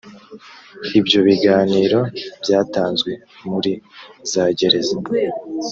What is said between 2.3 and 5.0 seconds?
byatanzwe muri za gereza.